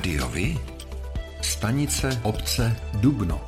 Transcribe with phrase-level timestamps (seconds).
[0.00, 0.58] Rádiovi?
[1.42, 3.40] Stanice obce Dubno.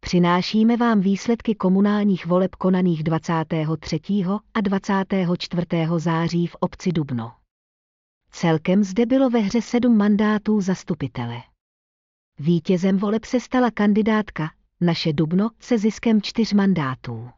[0.00, 4.00] Přinášíme vám výsledky komunálních voleb konaných 23.
[4.54, 5.66] a 24.
[5.96, 7.32] září v obci Dubno.
[8.30, 11.36] Celkem zde bylo ve hře sedm mandátů zastupitele.
[12.38, 14.50] Vítězem voleb se stala kandidátka
[14.80, 17.30] Naše Dubno se ziskem čtyř mandátů.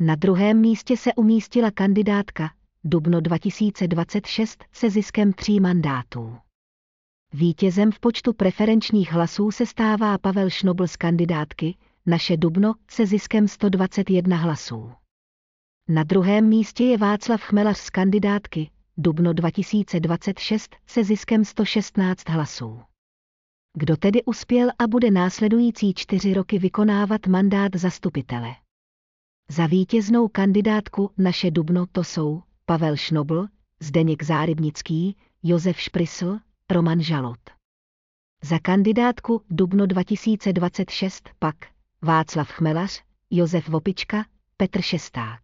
[0.00, 2.50] Na druhém místě se umístila kandidátka
[2.84, 6.36] Dubno 2026 se ziskem tří mandátů.
[7.32, 13.48] Vítězem v počtu preferenčních hlasů se stává Pavel Šnobl z kandidátky Naše Dubno se ziskem
[13.48, 14.92] 121 hlasů.
[15.88, 22.80] Na druhém místě je Václav Chmelař z kandidátky Dubno 2026 se ziskem 116 hlasů.
[23.74, 28.65] Kdo tedy uspěl a bude následující čtyři roky vykonávat mandát zastupitele?
[29.50, 33.46] Za vítěznou kandidátku naše Dubno to jsou Pavel Šnobl,
[33.80, 36.38] Zdeněk Zárybnický, Josef Šprysl,
[36.70, 37.50] Roman Žalot.
[38.42, 41.56] Za kandidátku Dubno 2026 pak
[42.02, 45.40] Václav Chmelař, Josef Vopička, Petr Šesták.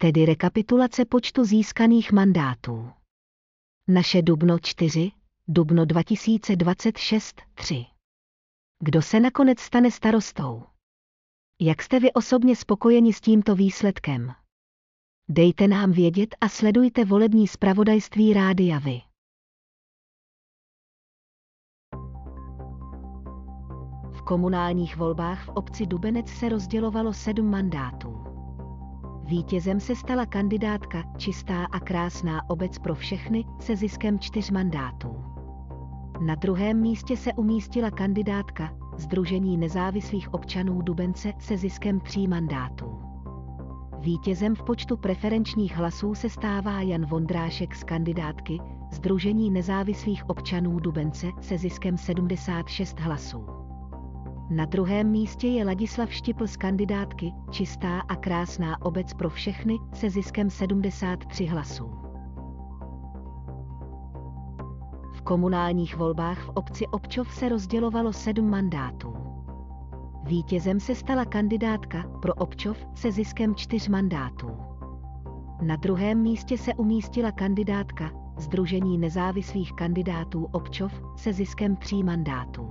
[0.00, 2.90] Tedy rekapitulace počtu získaných mandátů.
[3.88, 5.10] Naše Dubno 4,
[5.48, 7.84] Dubno 2026 3.
[8.78, 10.62] Kdo se nakonec stane starostou?
[11.60, 14.32] Jak jste vy osobně spokojeni s tímto výsledkem?
[15.28, 19.00] Dejte nám vědět a sledujte volební zpravodajství Rádia Vy.
[24.12, 28.24] V komunálních volbách v obci Dubenec se rozdělovalo sedm mandátů.
[29.24, 35.24] Vítězem se stala kandidátka Čistá a krásná obec pro všechny se ziskem čtyř mandátů.
[36.26, 42.98] Na druhém místě se umístila kandidátka Združení nezávislých občanů Dubence se ziskem tří mandátů.
[43.98, 48.58] Vítězem v počtu preferenčních hlasů se stává Jan Vondrášek z kandidátky
[48.92, 53.46] Združení nezávislých občanů Dubence se ziskem 76 hlasů.
[54.50, 60.10] Na druhém místě je Ladislav Štipl z kandidátky Čistá a krásná obec pro všechny se
[60.10, 62.07] ziskem 73 hlasů.
[65.28, 69.14] Komunálních volbách v obci Občov se rozdělovalo sedm mandátů.
[70.24, 74.50] Vítězem se stala kandidátka pro Občov se ziskem čtyř mandátů.
[75.62, 82.68] Na druhém místě se umístila kandidátka Združení nezávislých kandidátů Občov se ziskem tří mandátů.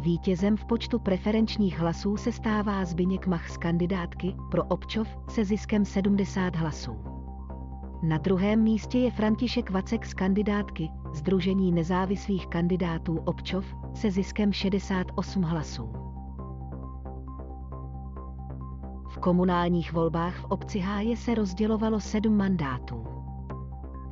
[0.00, 5.84] Vítězem v počtu preferenčních hlasů se stává Zbyněk Mach z kandidátky pro Občov se ziskem
[5.84, 7.11] 70 hlasů.
[8.02, 13.64] Na druhém místě je František Vacek z kandidátky Združení nezávislých kandidátů Občov
[13.94, 15.92] se ziskem 68 hlasů.
[19.08, 23.04] V komunálních volbách v obci Háje se rozdělovalo sedm mandátů.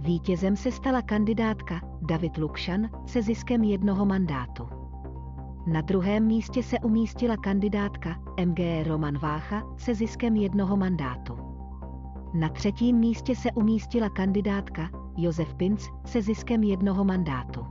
[0.00, 4.68] Vítězem se stala kandidátka David Lukšan se ziskem jednoho mandátu.
[5.66, 11.49] Na druhém místě se umístila kandidátka MG Roman Vácha se ziskem jednoho mandátu.
[12.34, 17.66] Na třetím místě se umístila kandidátka Josef Pinc se ziskem jednoho mandátu.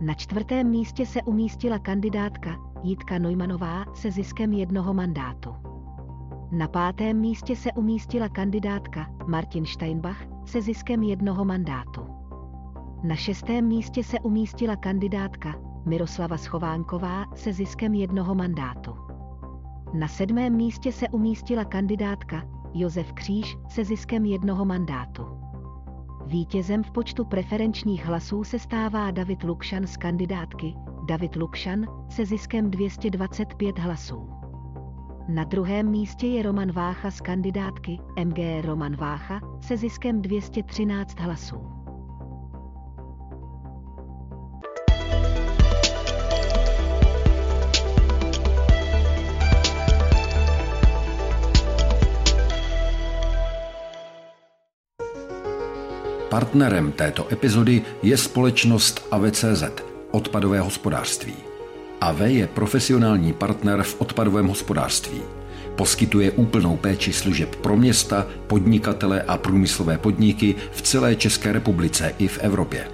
[0.00, 5.54] Na čtvrtém místě se umístila kandidátka Jitka Neumanová se ziskem jednoho mandátu.
[6.50, 12.06] Na pátém místě se umístila kandidátka Martin Steinbach se ziskem jednoho mandátu.
[13.02, 15.54] Na šestém místě se umístila kandidátka
[15.86, 18.94] Miroslava Schovánková se ziskem jednoho mandátu.
[19.94, 25.26] Na sedmém místě se umístila kandidátka Josef Kříž se ziskem jednoho mandátu.
[26.26, 30.74] Vítězem v počtu preferenčních hlasů se stává David Lukšan z kandidátky
[31.08, 34.28] David Lukšan se ziskem 225 hlasů.
[35.28, 41.77] Na druhém místě je Roman Vácha z kandidátky MG Roman Vácha se ziskem 213 hlasů.
[56.38, 59.64] Partnerem této epizody je společnost AVCZ,
[60.10, 61.34] odpadové hospodářství.
[62.00, 65.20] AV je profesionální partner v odpadovém hospodářství.
[65.76, 72.28] Poskytuje úplnou péči služeb pro města, podnikatele a průmyslové podniky v celé České republice i
[72.28, 72.88] v Evropě.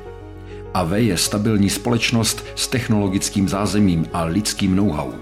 [0.74, 5.12] AV je stabilní společnost s technologickým zázemím a lidským know-how.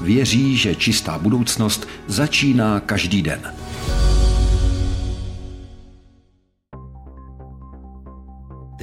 [0.00, 3.61] Věří, že čistá budoucnost začíná každý den.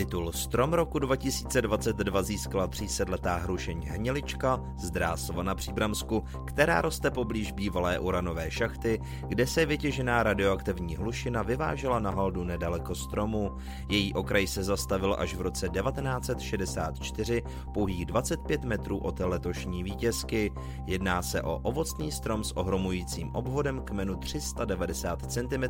[0.10, 7.52] Titul Strom roku 2022 získala třísedletá hrušeň Hnilička z Drásova na Příbramsku, která roste poblíž
[7.52, 13.52] bývalé uranové šachty, kde se vytěžená radioaktivní hlušina vyvážela na haldu nedaleko stromu.
[13.90, 20.52] Její okraj se zastavil až v roce 1964, pouhých 25 metrů od letošní vítězky.
[20.86, 25.64] Jedná se o ovocný strom s ohromujícím obvodem kmenu 390 cm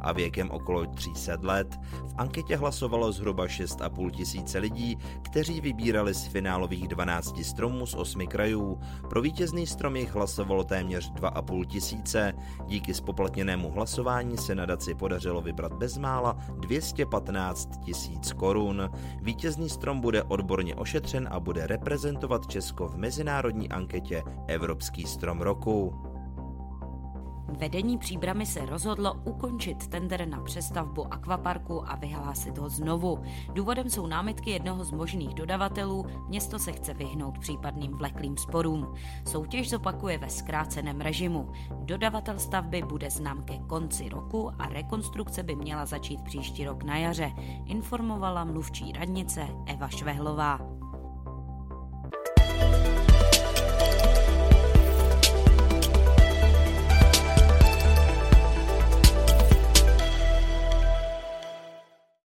[0.00, 1.78] a věkem okolo 300 let.
[2.06, 3.46] V anketě hlasovalo zhruba
[3.80, 8.80] 6,5 tisíce lidí, kteří vybírali z finálových 12 stromů z 8 krajů.
[9.08, 12.32] Pro vítězný strom jich hlasovalo téměř 2,5 tisíce.
[12.66, 18.90] Díky spoplatněnému hlasování se nadaci podařilo vybrat bezmála 215 tisíc korun.
[19.22, 25.94] Vítězný strom bude odborně ošetřen a bude reprezentovat Česko v mezinárodní anketě Evropský strom roku.
[27.60, 33.18] Vedení příbramy se rozhodlo ukončit tender na přestavbu akvaparku a vyhlásit ho znovu.
[33.52, 38.94] Důvodem jsou námitky jednoho z možných dodavatelů, město se chce vyhnout případným vleklým sporům.
[39.26, 41.52] Soutěž zopakuje ve zkráceném režimu.
[41.70, 46.96] Dodavatel stavby bude znám ke konci roku a rekonstrukce by měla začít příští rok na
[46.96, 47.32] jaře,
[47.66, 50.79] informovala mluvčí radnice Eva Švehlová.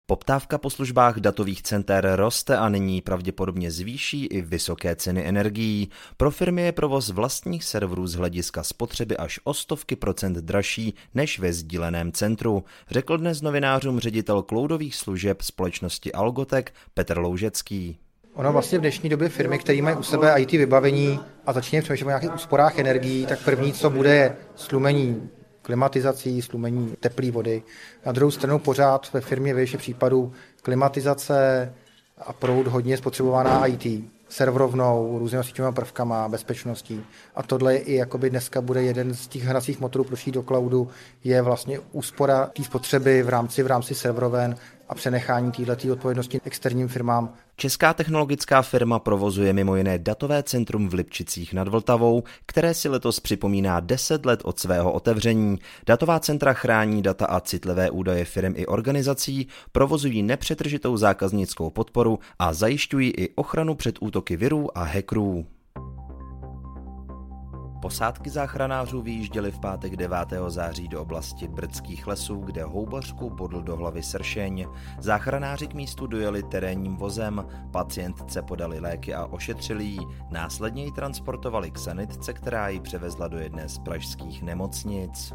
[0.07, 5.89] Poptávka po službách datových center roste a nyní pravděpodobně zvýší i vysoké ceny energií.
[6.17, 11.39] Pro firmy je provoz vlastních serverů z hlediska spotřeby až o stovky procent dražší než
[11.39, 17.97] ve sdíleném centru, řekl dnes novinářům ředitel cloudových služeb společnosti Algotek Petr Loužecký.
[18.33, 22.05] Ono vlastně v dnešní době firmy, které mají u sebe IT vybavení a začínají přemýšlet
[22.05, 25.29] o nějakých úsporách energií, tak první, co bude, je slumení
[25.65, 27.63] klimatizací, slumení teplé vody.
[28.05, 31.73] Na druhou stranu pořád ve firmě většině případů klimatizace
[32.17, 33.85] a proud hodně spotřebovaná IT,
[34.29, 37.05] serverovnou, různými síťovými prvkama, bezpečností.
[37.35, 40.89] A tohle i jakoby dneska bude jeden z těch hracích motorů pro do cloudu,
[41.23, 44.55] je vlastně úspora té spotřeby v rámci, v rámci serveroven
[44.89, 47.33] a přenechání této odpovědnosti externím firmám.
[47.57, 53.19] Česká technologická firma provozuje mimo jiné datové centrum v Lipčicích nad Vltavou, které si letos
[53.19, 55.59] připomíná 10 let od svého otevření.
[55.85, 62.53] Datová centra chrání data a citlivé údaje firm i organizací, provozují nepřetržitou zákaznickou podporu a
[62.53, 65.45] zajišťují i ochranu před útoky virů a hackerů.
[67.85, 70.17] Posádky záchranářů vyjížděly v pátek 9.
[70.47, 74.67] září do oblasti Brdských lesů, kde houbařku bodl do hlavy sršeň.
[74.99, 79.99] Záchranáři k místu dojeli terénním vozem, pacientce podali léky a ošetřili ji,
[80.31, 85.33] následně ji transportovali k sanitce, která ji převezla do jedné z pražských nemocnic.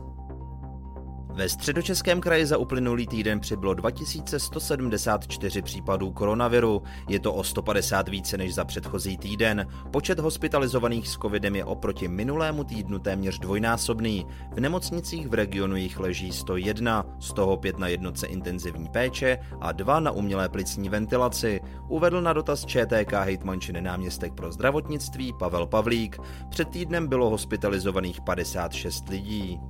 [1.32, 6.82] Ve středočeském kraji za uplynulý týden přibylo 2174 případů koronaviru.
[7.08, 9.66] Je to o 150 více než za předchozí týden.
[9.90, 14.26] Počet hospitalizovaných s covidem je oproti minulému týdnu téměř dvojnásobný.
[14.52, 19.72] V nemocnicích v regionu jich leží 101, z toho 5 na jednotce intenzivní péče a
[19.72, 21.60] 2 na umělé plicní ventilaci.
[21.88, 26.18] Uvedl na dotaz ČTK hejtmančiny náměstek pro zdravotnictví Pavel Pavlík.
[26.48, 29.60] Před týdnem bylo hospitalizovaných 56 lidí.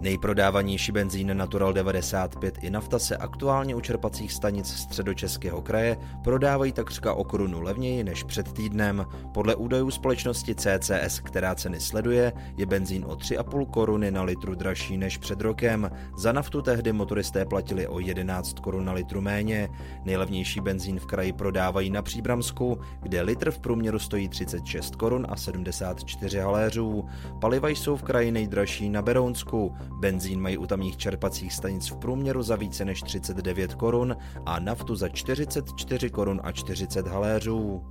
[0.00, 7.12] Nejprodávanější benzín Natural 95 i nafta se aktuálně u čerpacích stanic středočeského kraje prodávají takřka
[7.12, 9.06] o korunu levněji než před týdnem.
[9.34, 14.96] Podle údajů společnosti CCS, která ceny sleduje, je benzín o 3,5 koruny na litru dražší
[14.96, 15.90] než před rokem.
[16.18, 19.68] Za naftu tehdy motoristé platili o 11 korun na litru méně.
[20.04, 25.36] Nejlevnější benzín v kraji prodávají na Příbramsku, kde litr v průměru stojí 36 korun a
[25.36, 27.04] 74 haléřů.
[27.40, 29.74] Paliva jsou v kraji nejdražší na Berounsku.
[29.92, 34.16] Benzín mají u tamních čerpacích stanic v průměru za více než 39 korun
[34.46, 37.82] a naftu za 44 korun a 40 haléřů.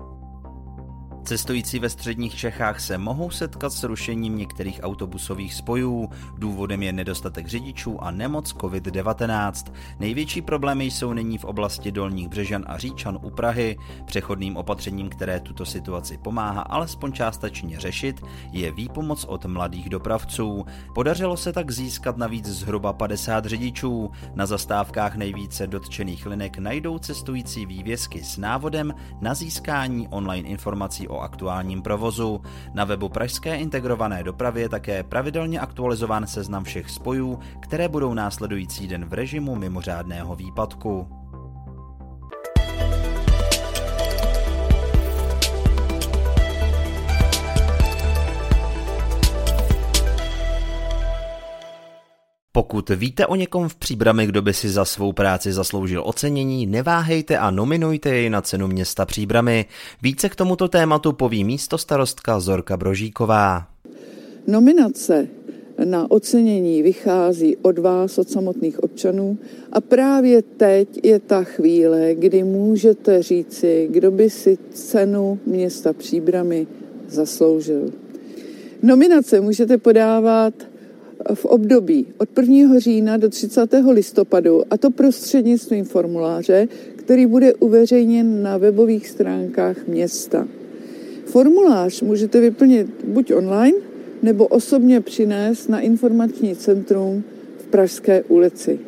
[1.25, 6.09] Cestující ve středních Čechách se mohou setkat s rušením některých autobusových spojů.
[6.37, 9.71] Důvodem je nedostatek řidičů a nemoc COVID-19.
[9.99, 13.77] Největší problémy jsou nyní v oblasti Dolních Břežan a Říčan u Prahy.
[14.05, 20.65] Přechodným opatřením, které tuto situaci pomáhá alespoň částečně řešit, je výpomoc od mladých dopravců.
[20.95, 24.11] Podařilo se tak získat navíc zhruba 50 řidičů.
[24.35, 31.14] Na zastávkách nejvíce dotčených linek najdou cestující vývězky s návodem na získání online informací o
[31.15, 32.41] o aktuálním provozu.
[32.73, 38.87] Na webu Pražské integrované dopravy je také pravidelně aktualizován seznam všech spojů, které budou následující
[38.87, 41.24] den v režimu mimořádného výpadku.
[52.55, 57.37] Pokud víte o někom v Příbrami, kdo by si za svou práci zasloužil ocenění, neváhejte
[57.37, 59.65] a nominujte jej na cenu města Příbramy.
[60.01, 63.67] Více k tomuto tématu poví místo starostka Zorka Brožíková.
[64.47, 65.27] Nominace
[65.85, 69.37] na ocenění vychází od vás, od samotných občanů
[69.71, 76.67] a právě teď je ta chvíle, kdy můžete říci, kdo by si cenu města Příbramy
[77.07, 77.91] zasloužil.
[78.83, 80.53] Nominace můžete podávat
[81.33, 82.79] v období od 1.
[82.79, 83.73] října do 30.
[83.91, 90.47] listopadu a to prostřednictvím formuláře, který bude uveřejněn na webových stránkách města.
[91.25, 93.77] Formulář můžete vyplnit buď online,
[94.23, 97.23] nebo osobně přinést na informační centrum
[97.57, 98.79] v Pražské ulici.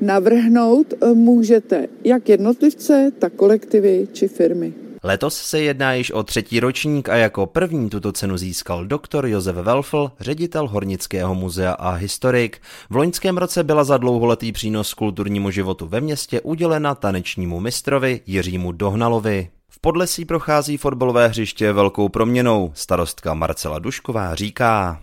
[0.00, 4.72] Navrhnout můžete jak jednotlivce, tak kolektivy či firmy.
[5.02, 9.56] Letos se jedná již o třetí ročník a jako první tuto cenu získal doktor Josef
[9.56, 12.60] Welfl, ředitel Hornického muzea a historik.
[12.90, 18.72] V loňském roce byla za dlouholetý přínos kulturnímu životu ve městě udělena tanečnímu mistrovi Jiřímu
[18.72, 19.48] Dohnalovi.
[19.68, 22.72] V Podlesí prochází fotbalové hřiště velkou proměnou.
[22.74, 25.02] Starostka Marcela Dušková říká.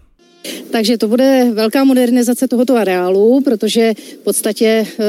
[0.71, 5.03] Takže to bude velká modernizace tohoto areálu, protože v podstatě eh,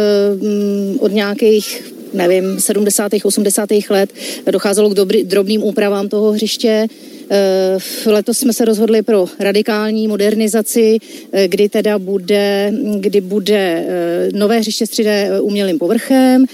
[0.99, 3.13] od nějakých nevím, 70.
[3.25, 3.69] 80.
[3.91, 4.13] let
[4.51, 6.87] docházelo k dobrý, drobným úpravám toho hřiště.
[7.31, 10.99] Eh, letos jsme se rozhodli pro radikální modernizaci,
[11.33, 16.45] eh, kdy teda bude, kdy bude eh, nové hřiště s 3D umělým povrchem,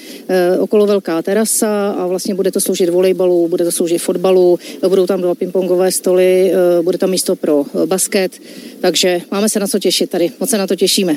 [0.61, 5.21] okolo velká terasa a vlastně bude to sloužit volejbalu, bude to sloužit fotbalu, budou tam
[5.21, 6.52] dva pingpongové stoly,
[6.83, 8.33] bude tam místo pro basket,
[8.81, 11.17] takže máme se na co těšit tady, moc se na to těšíme.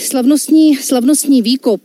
[0.00, 1.80] Slavnostní, slavnostní výkop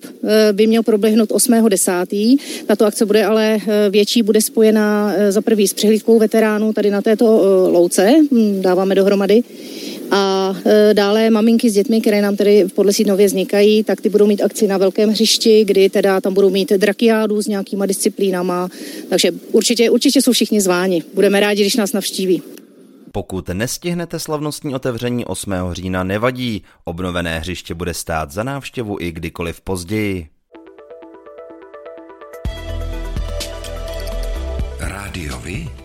[0.52, 2.38] by měl proběhnout 8.10.
[2.66, 3.58] Tato akce bude ale
[3.90, 8.96] větší, bude spojená za prvý s přehlídkou veteránů tady na této uh, louce, hm, dáváme
[8.96, 9.44] dohromady.
[10.12, 14.10] A uh, dále maminky s dětmi, které nám tady v Podlesí nově vznikají, tak ty
[14.10, 18.70] budou mít akci na velkém hřišti, kdy teda tam budou mít drakiádu s nějakýma disciplínama.
[19.10, 21.04] Takže určitě, určitě jsou všichni zváni.
[21.14, 22.42] Budeme rádi, když nás navštíví.
[23.12, 25.54] Pokud nestihnete slavnostní otevření 8.
[25.72, 26.64] října, nevadí.
[26.84, 30.28] Obnovené hřiště bude stát za návštěvu i kdykoliv později.
[34.80, 35.85] Rádiovi?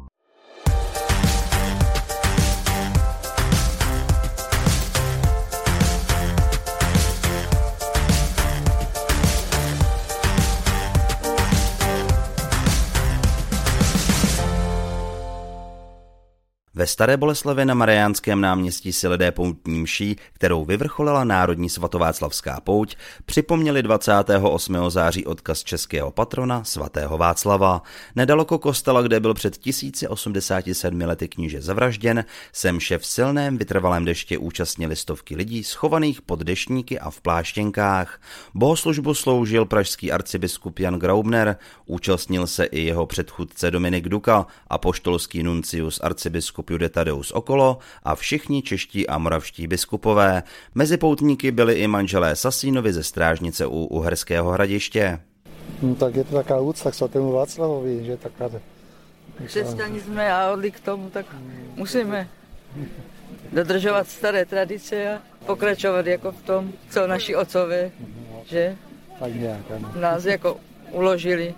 [16.81, 22.95] Ve Staré Boleslavi na Mariánském náměstí si lidé poutní mší, kterou vyvrcholila Národní svatováclavská pouť,
[23.25, 24.89] připomněli 28.
[24.89, 27.81] září odkaz českého patrona svatého Václava.
[28.15, 34.95] Nedaleko kostela, kde byl před 1087 lety kníže zavražděn, semše v silném vytrvalém deště účastnili
[34.95, 38.21] stovky lidí schovaných pod deštníky a v pláštěnkách.
[38.53, 45.43] Bohoslužbu sloužil pražský arcibiskup Jan Graubner, účastnil se i jeho předchůdce Dominik Duka a poštolský
[45.43, 50.43] nuncius arcibiskup Jude Tadeus okolo a všichni čeští a moravští biskupové.
[50.75, 55.19] Mezi poutníky byli i manželé Sasínovi ze strážnice u Uherského hradiště.
[55.81, 58.49] No, tak je to taková úcta k svatému Václavovi, že taká...
[59.45, 61.25] Křesťani jsme a odli k tomu, tak
[61.75, 62.27] musíme
[63.51, 67.91] dodržovat staré tradice a pokračovat jako v tom, co naši otcové,
[68.45, 68.77] že
[69.19, 69.91] tak nějak, ano.
[69.99, 70.57] nás jako
[70.91, 71.55] uložili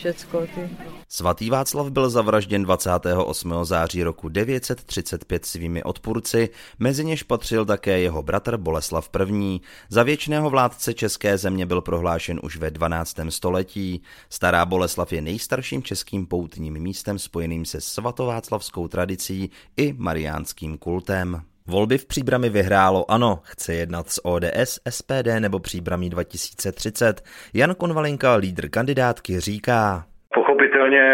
[0.00, 0.70] všecko ty.
[1.08, 3.54] Svatý Václav byl zavražděn 28.
[3.62, 9.60] září roku 935 svými odpůrci, mezi něž patřil také jeho bratr Boleslav I.
[9.88, 13.16] Za věčného vládce české země byl prohlášen už ve 12.
[13.28, 14.02] století.
[14.30, 21.49] Stará Boleslav je nejstarším českým poutním místem spojeným se svatováclavskou tradicí i mariánským kultem.
[21.68, 27.20] Volby v Příbrami vyhrálo ANO, chce jednat s ODS, SPD nebo Příbramí 2030.
[27.54, 30.04] Jan Konvalinka, lídr kandidátky, říká.
[30.34, 31.04] Pochopitelně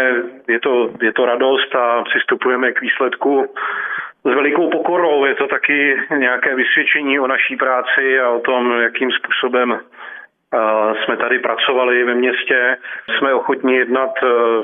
[0.47, 3.45] je to, je to radost a přistupujeme k výsledku
[4.23, 5.25] s velikou pokorou.
[5.25, 9.79] Je to taky nějaké vysvědčení o naší práci a o tom, jakým způsobem
[11.03, 12.77] jsme tady pracovali ve městě.
[13.17, 14.11] Jsme ochotni jednat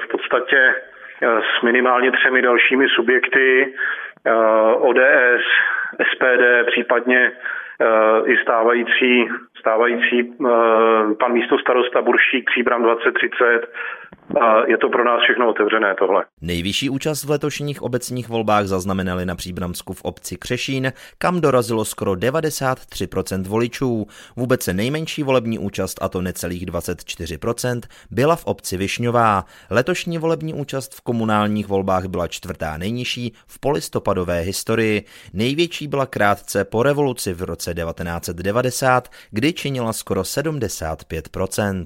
[0.04, 0.76] v podstatě
[1.22, 3.74] s minimálně třemi dalšími subjekty,
[4.76, 5.44] ODS,
[6.14, 7.32] SPD, případně
[8.26, 10.34] i stávající, stávající
[11.20, 14.03] pan místo starosta Buršík Příbram 2030 a
[14.68, 16.26] je to pro nás všechno otevřené tohle.
[16.42, 22.12] Nejvyšší účast v letošních obecních volbách zaznamenali na Příbramsku v obci Křešín, kam dorazilo skoro
[22.12, 24.08] 93% voličů.
[24.36, 29.46] Vůbec se nejmenší volební účast, a to necelých 24%, byla v obci Višňová.
[29.70, 35.06] Letošní volební účast v komunálních volbách byla čtvrtá nejnižší v polistopadové historii.
[35.34, 41.86] Největší byla krátce po revoluci v roce 1990, kdy činila skoro 75%.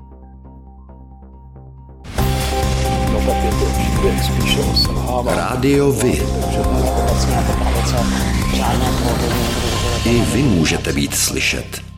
[5.25, 6.21] Rádio Vy.
[10.05, 11.90] I vy můžete být slyšet.